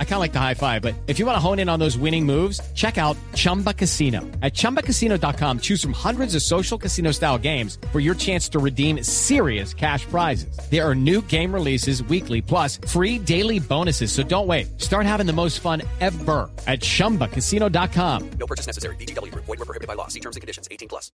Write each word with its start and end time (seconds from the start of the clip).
I 0.00 0.04
kind 0.04 0.14
of 0.14 0.20
like 0.20 0.32
the 0.32 0.40
high 0.40 0.54
five, 0.54 0.82
but 0.82 0.96
if 1.06 1.20
you 1.20 1.26
want 1.26 1.36
to 1.36 1.40
hone 1.40 1.60
in 1.60 1.68
on 1.68 1.78
those 1.78 1.96
winning 1.96 2.26
moves, 2.26 2.60
check 2.74 2.98
out 2.98 3.16
Chumba 3.34 3.72
Casino. 3.72 4.22
At 4.42 4.54
ChumbaCasino.com, 4.54 5.60
choose 5.60 5.80
from 5.80 5.92
hundreds 5.92 6.34
of 6.34 6.42
social 6.42 6.76
casino 6.76 7.12
style 7.12 7.38
games 7.38 7.78
for 7.92 8.00
your 8.00 8.16
chance 8.16 8.48
to 8.48 8.58
redeem 8.58 9.04
serious 9.04 9.72
cash 9.72 10.04
prizes. 10.06 10.58
There 10.68 10.84
are 10.84 10.96
new 10.96 11.22
game 11.22 11.54
releases 11.54 12.02
weekly, 12.02 12.42
plus 12.42 12.78
free 12.88 13.20
daily 13.20 13.60
bonuses. 13.60 14.10
So 14.10 14.24
don't 14.24 14.48
wait. 14.48 14.80
Start 14.80 15.06
having 15.06 15.26
the 15.26 15.32
most 15.32 15.60
fun 15.60 15.82
ever 16.00 16.50
at 16.66 16.80
ChumbaCasino.com. 16.80 18.30
No 18.30 18.46
purchase 18.46 18.66
necessary. 18.66 18.96
BGW. 18.96 19.32
Void 19.32 19.46
were 19.46 19.56
prohibited 19.58 19.86
by 19.86 19.94
law. 19.94 20.08
See 20.08 20.20
terms 20.20 20.34
and 20.34 20.40
conditions. 20.40 20.66
18 20.72 20.88
plus. 20.88 21.12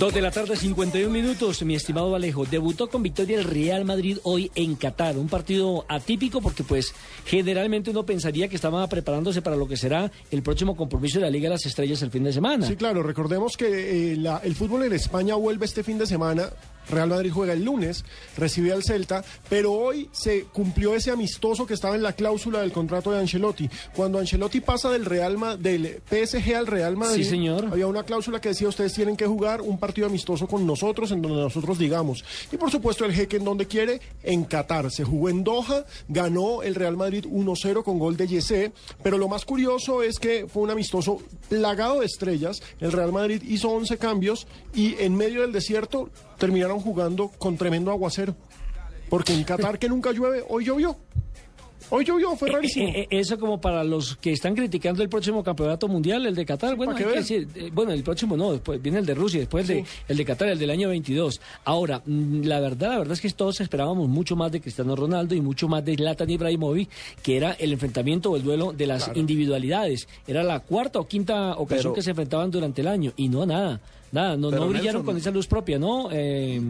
Dos 0.00 0.12
de 0.12 0.20
la 0.20 0.30
tarde, 0.30 0.56
51 0.56 1.12
minutos. 1.12 1.62
Mi 1.62 1.74
estimado 1.76 2.14
Alejo, 2.16 2.44
debutó 2.44 2.88
con 2.88 3.02
victoria 3.02 3.38
el 3.38 3.44
Real 3.44 3.84
Madrid 3.84 4.18
hoy 4.24 4.50
en 4.54 4.74
Qatar. 4.74 5.16
Un 5.16 5.28
partido 5.28 5.84
atípico 5.88 6.40
porque, 6.40 6.64
pues, 6.64 6.92
generalmente 7.24 7.90
uno 7.90 8.03
pensaría 8.04 8.48
que 8.48 8.56
estaba 8.56 8.86
preparándose 8.88 9.42
para 9.42 9.56
lo 9.56 9.66
que 9.68 9.76
será 9.76 10.10
el 10.30 10.42
próximo 10.42 10.76
compromiso 10.76 11.18
de 11.18 11.24
la 11.26 11.30
Liga 11.30 11.44
de 11.48 11.54
las 11.54 11.66
Estrellas 11.66 12.02
el 12.02 12.10
fin 12.10 12.24
de 12.24 12.32
semana. 12.32 12.66
Sí, 12.66 12.76
claro. 12.76 13.02
Recordemos 13.02 13.56
que 13.56 14.12
eh, 14.12 14.16
la- 14.16 14.38
el 14.44 14.54
fútbol 14.54 14.84
en 14.84 14.92
España 14.92 15.34
vuelve 15.34 15.66
este 15.66 15.82
fin 15.82 15.98
de 15.98 16.06
semana. 16.06 16.48
Real 16.88 17.08
Madrid 17.08 17.30
juega 17.32 17.52
el 17.52 17.64
lunes, 17.64 18.04
recibe 18.36 18.72
al 18.72 18.82
Celta, 18.84 19.24
pero 19.48 19.72
hoy 19.72 20.08
se 20.12 20.44
cumplió 20.44 20.94
ese 20.94 21.10
amistoso 21.10 21.66
que 21.66 21.74
estaba 21.74 21.94
en 21.94 22.02
la 22.02 22.12
cláusula 22.12 22.60
del 22.60 22.72
contrato 22.72 23.10
de 23.10 23.18
Ancelotti. 23.20 23.68
Cuando 23.94 24.18
Ancelotti 24.18 24.60
pasa 24.60 24.90
del 24.90 25.04
Real 25.04 25.38
Ma- 25.38 25.56
del 25.56 26.00
PSG 26.08 26.54
al 26.54 26.66
Real 26.66 26.96
Madrid, 26.96 27.24
Sí, 27.24 27.30
señor. 27.30 27.66
había 27.70 27.86
una 27.86 28.02
cláusula 28.04 28.40
que 28.40 28.50
decía 28.50 28.68
ustedes 28.68 28.92
tienen 28.92 29.16
que 29.16 29.26
jugar 29.26 29.60
un 29.62 29.78
partido 29.78 30.06
amistoso 30.06 30.46
con 30.46 30.66
nosotros 30.66 31.10
en 31.12 31.22
donde 31.22 31.38
nosotros 31.40 31.78
digamos. 31.78 32.24
Y 32.52 32.56
por 32.56 32.70
supuesto 32.70 33.04
el 33.04 33.12
jeque 33.12 33.36
en 33.36 33.44
donde 33.44 33.66
quiere, 33.66 34.00
en 34.22 34.44
Qatar. 34.44 34.90
Se 34.90 35.04
jugó 35.04 35.28
en 35.28 35.44
Doha, 35.44 35.84
ganó 36.08 36.62
el 36.62 36.74
Real 36.74 36.96
Madrid 36.96 37.24
1-0 37.28 37.82
con 37.82 37.98
gol 37.98 38.16
de 38.16 38.26
Yesé, 38.26 38.72
pero 39.02 39.18
lo 39.18 39.28
más 39.28 39.44
curioso 39.44 40.02
es 40.02 40.18
que 40.18 40.46
fue 40.46 40.62
un 40.62 40.70
amistoso 40.70 41.18
plagado 41.48 42.00
de 42.00 42.06
estrellas. 42.06 42.62
El 42.80 42.92
Real 42.92 43.12
Madrid 43.12 43.42
hizo 43.46 43.70
11 43.70 43.98
cambios 43.98 44.46
y 44.74 44.96
en 44.98 45.16
medio 45.16 45.42
del 45.42 45.52
desierto 45.52 46.10
terminaron 46.38 46.80
jugando 46.80 47.30
con 47.38 47.56
tremendo 47.56 47.90
aguacero. 47.90 48.34
Porque 49.08 49.34
en 49.34 49.44
Qatar 49.44 49.78
que 49.78 49.88
nunca 49.88 50.12
llueve, 50.12 50.44
hoy 50.48 50.64
llovió. 50.64 50.96
Hoy 51.90 52.04
llovió, 52.04 52.34
fue 52.36 52.50
rarísimo. 52.50 52.88
Eh, 52.88 53.02
eh, 53.10 53.20
eso 53.20 53.38
como 53.38 53.60
para 53.60 53.84
los 53.84 54.16
que 54.16 54.32
están 54.32 54.54
criticando 54.54 55.02
el 55.02 55.08
próximo 55.08 55.42
campeonato 55.42 55.88
mundial, 55.88 56.26
el 56.26 56.34
de 56.34 56.44
Qatar. 56.44 56.76
bueno, 56.76 56.94
eh, 56.98 57.70
bueno, 57.72 57.92
el 57.92 58.02
próximo 58.02 58.36
no, 58.36 58.52
después 58.52 58.80
viene 58.82 58.98
el 58.98 59.06
de 59.06 59.14
Rusia, 59.14 59.40
después 59.40 59.68
el 59.68 59.76
de, 59.76 59.84
el 60.08 60.16
de 60.16 60.24
Qatar, 60.24 60.48
el 60.48 60.58
del 60.58 60.70
año 60.70 60.88
22. 60.88 61.40
Ahora, 61.64 62.02
mm, 62.04 62.42
la 62.44 62.60
verdad, 62.60 62.90
la 62.90 62.98
verdad 62.98 63.12
es 63.12 63.20
que 63.20 63.30
todos 63.30 63.60
esperábamos 63.60 64.08
mucho 64.08 64.36
más 64.36 64.50
de 64.52 64.60
Cristiano 64.60 64.96
Ronaldo 64.96 65.34
y 65.34 65.40
mucho 65.40 65.68
más 65.68 65.84
de 65.84 65.94
Zlatan 65.96 66.30
Ibrahimovic, 66.30 66.88
que 67.22 67.36
era 67.36 67.52
el 67.52 67.72
enfrentamiento 67.72 68.30
o 68.30 68.36
el 68.36 68.42
duelo 68.42 68.72
de 68.72 68.86
las 68.86 69.10
individualidades. 69.14 70.08
Era 70.26 70.42
la 70.42 70.60
cuarta 70.60 70.98
o 71.00 71.06
quinta 71.06 71.52
ocasión 71.52 71.92
Pero- 71.92 71.94
que 71.94 72.02
se 72.02 72.10
enfrentaban 72.10 72.50
durante 72.50 72.80
el 72.80 72.88
año 72.88 73.12
y 73.16 73.28
no 73.28 73.44
nada, 73.46 73.80
nada, 74.12 74.36
no, 74.36 74.50
no 74.50 74.68
brillaron 74.68 74.84
Nelson, 74.84 75.04
con 75.04 75.16
esa 75.16 75.30
luz 75.30 75.46
propia, 75.46 75.78
¿no? 75.78 76.08
Eh, 76.10 76.60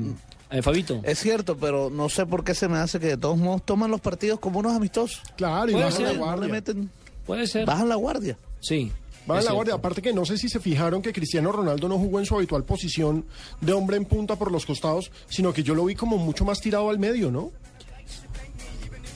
eh, 0.58 0.62
Fabito. 0.62 1.00
Es 1.04 1.18
cierto, 1.18 1.56
pero 1.56 1.90
no 1.90 2.08
sé 2.08 2.26
por 2.26 2.44
qué 2.44 2.54
se 2.54 2.68
me 2.68 2.78
hace 2.78 3.00
que 3.00 3.08
de 3.08 3.16
todos 3.16 3.36
modos 3.36 3.62
toman 3.64 3.90
los 3.90 4.00
partidos 4.00 4.38
como 4.40 4.60
unos 4.60 4.72
amistosos. 4.74 5.20
Claro, 5.36 5.70
y 5.70 5.74
bajan 5.74 5.92
ser, 5.92 6.02
la 6.12 6.12
guardia. 6.18 6.48
meten, 6.48 6.90
Puede 7.26 7.46
ser. 7.46 7.66
bajan 7.66 7.88
la 7.88 7.96
guardia. 7.96 8.36
Sí. 8.60 8.90
En 9.26 9.28
la 9.28 9.40
cierto. 9.40 9.54
guardia. 9.54 9.74
Aparte 9.74 10.02
que 10.02 10.12
no 10.12 10.24
sé 10.26 10.36
si 10.36 10.48
se 10.48 10.60
fijaron 10.60 11.00
que 11.00 11.12
Cristiano 11.12 11.50
Ronaldo 11.50 11.88
no 11.88 11.98
jugó 11.98 12.18
en 12.20 12.26
su 12.26 12.36
habitual 12.36 12.64
posición 12.64 13.24
de 13.60 13.72
hombre 13.72 13.96
en 13.96 14.04
punta 14.04 14.36
por 14.36 14.52
los 14.52 14.66
costados, 14.66 15.10
sino 15.28 15.52
que 15.52 15.62
yo 15.62 15.74
lo 15.74 15.84
vi 15.86 15.94
como 15.94 16.18
mucho 16.18 16.44
más 16.44 16.60
tirado 16.60 16.90
al 16.90 16.98
medio, 16.98 17.30
¿no? 17.30 17.50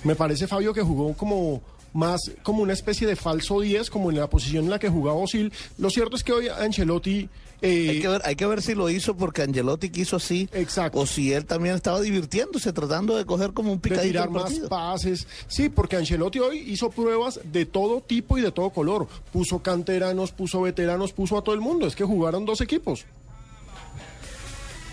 Me 0.04 0.14
parece, 0.14 0.46
Fabio, 0.46 0.72
que 0.72 0.80
jugó 0.82 1.12
como 1.14 1.60
más 1.92 2.20
como 2.42 2.62
una 2.62 2.72
especie 2.72 3.06
de 3.06 3.16
falso 3.16 3.60
10, 3.60 3.90
como 3.90 4.10
en 4.10 4.18
la 4.18 4.28
posición 4.28 4.64
en 4.64 4.70
la 4.70 4.78
que 4.78 4.88
jugaba 4.88 5.18
Osil. 5.18 5.52
Lo 5.78 5.90
cierto 5.90 6.16
es 6.16 6.22
que 6.24 6.32
hoy 6.32 6.48
Ancelotti... 6.48 7.28
eh, 7.62 7.88
Hay 7.90 8.00
que, 8.00 8.08
ver, 8.08 8.22
hay 8.24 8.36
que 8.36 8.46
ver 8.46 8.62
si 8.62 8.74
lo 8.74 8.88
hizo 8.90 9.16
porque 9.16 9.42
Angelotti 9.42 9.90
quiso 9.90 10.16
así. 10.16 10.48
Exacto. 10.52 10.98
O 11.00 11.06
si 11.06 11.32
él 11.32 11.44
también 11.46 11.74
estaba 11.74 12.00
divirtiéndose, 12.00 12.72
tratando 12.72 13.16
de 13.16 13.24
coger 13.24 13.52
como 13.52 13.72
un 13.72 13.78
de 13.78 13.82
picadito 13.88 14.06
tirar 14.06 14.26
el 14.28 14.30
más 14.34 14.52
pases. 14.68 15.26
Sí, 15.48 15.68
porque 15.68 15.96
Ancelotti 15.96 16.38
hoy 16.38 16.58
hizo 16.58 16.90
pruebas 16.90 17.40
de 17.44 17.66
todo 17.66 18.00
tipo 18.00 18.38
y 18.38 18.42
de 18.42 18.52
todo 18.52 18.70
color. 18.70 19.08
Puso 19.32 19.60
canteranos, 19.60 20.30
puso 20.32 20.60
veteranos, 20.62 21.12
puso 21.12 21.36
a 21.38 21.42
todo 21.42 21.54
el 21.54 21.60
mundo. 21.60 21.86
Es 21.86 21.96
que 21.96 22.04
jugaron 22.04 22.44
dos 22.44 22.60
equipos. 22.60 23.04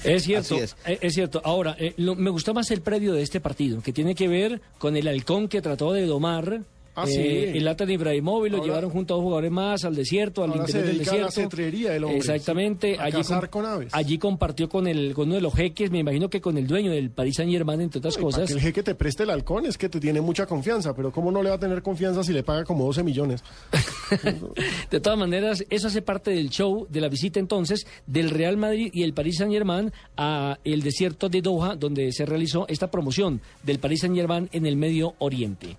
Es 0.04 0.24
cierto, 0.24 0.54
Así 0.56 0.64
es. 0.64 0.76
eh, 0.86 1.00
es 1.02 1.14
cierto. 1.16 1.42
Ahora, 1.44 1.76
eh, 1.80 1.96
lo- 1.98 2.16
me 2.16 2.30
gustó 2.30 2.54
más 2.54 2.70
el 2.70 2.82
previo 2.82 3.14
de 3.14 3.24
este 3.24 3.40
partido, 3.40 3.82
que 3.82 3.92
tiene 3.92 4.14
que 4.14 4.28
ver 4.28 4.62
con 4.78 4.96
el 4.96 5.08
halcón 5.08 5.48
que 5.48 5.62
trató 5.64 5.94
de 5.94 6.06
domar. 6.06 6.62
Ah, 6.96 7.04
eh, 7.08 7.12
sí. 7.52 7.58
el 7.58 7.66
Latan 7.66 7.90
Ibrahimovic 7.90 8.52
lo 8.54 8.64
llevaron 8.64 8.90
junto 8.90 9.14
a 9.14 9.18
dos 9.18 9.24
jugadores 9.24 9.52
más 9.52 9.84
al 9.86 9.96
desierto, 9.96 10.44
al 10.44 10.52
Ahora 10.52 10.66
se 10.68 10.78
interior 10.80 10.86
del 10.88 10.98
dedica 10.98 11.12
a 11.12 11.18
la 11.18 11.26
desierto. 11.26 11.92
el 11.92 12.04
hombre, 12.06 12.18
Exactamente. 12.18 12.98
a 12.98 13.04
allí, 13.04 13.18
cazar 13.18 13.50
con 13.50 13.66
aves. 13.66 13.94
allí 13.94 14.18
compartió 14.18 14.70
con, 14.70 14.88
el, 14.88 15.14
con 15.14 15.26
uno 15.28 15.36
de 15.36 15.42
los 15.42 15.54
jeques, 15.54 15.92
me 15.92 16.00
imagino 16.00 16.30
que 16.30 16.40
con 16.42 16.58
el 16.58 16.68
dueño 16.68 16.92
del 16.92 17.10
Paris 17.12 17.36
Saint 17.36 17.52
Germain, 17.52 17.82
entre 17.82 18.00
otras 18.00 18.16
para 18.16 18.24
cosas. 18.26 18.48
que 18.48 18.54
el 18.54 18.62
jeque 18.62 18.82
te 18.84 18.96
preste 18.96 19.24
el 19.24 19.30
halcón 19.30 19.66
es 19.66 19.78
que 19.78 19.90
te 19.90 20.00
tiene 20.00 20.22
mucha 20.22 20.46
confianza, 20.46 20.96
pero 20.96 21.12
¿cómo 21.12 21.32
no 21.32 21.44
le 21.44 21.50
va 21.50 21.56
a 21.56 21.60
tener 21.60 21.82
confianza 21.82 22.24
si 22.24 22.32
le 22.34 22.44
paga 22.44 22.64
como 22.64 22.86
12 22.86 23.04
millones? 23.04 23.44
De 24.92 25.00
todas 25.00 25.18
maneras, 25.20 25.64
eso 25.70 25.88
hace 25.88 26.02
parte 26.02 26.32
del 26.32 26.50
show, 26.50 26.88
de 26.90 27.02
la 27.02 27.10
visita 27.10 27.40
entonces 27.40 27.86
del 28.06 28.30
Real 28.30 28.58
Madrid 28.58 28.90
y 28.94 29.04
el 29.04 29.14
Paris 29.14 29.38
Saint 29.38 29.52
Germain 29.54 29.92
a 30.18 30.58
el 30.64 30.82
desierto 30.82 31.30
de 31.30 31.42
Doha, 31.42 31.76
donde 31.76 32.12
se 32.12 32.26
realizó 32.26 32.66
esta 32.68 32.90
promoción 32.92 33.42
del 33.64 33.80
Paris 33.80 34.02
Saint 34.02 34.16
Germain 34.16 34.50
en 34.52 34.66
el 34.66 34.76
Medio 34.76 35.16
Oriente. 35.20 35.78